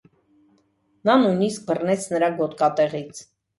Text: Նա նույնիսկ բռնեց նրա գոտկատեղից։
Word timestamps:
Նա 1.09 1.17
նույնիսկ 1.25 1.69
բռնեց 1.69 2.09
նրա 2.17 2.33
գոտկատեղից։ 2.43 3.25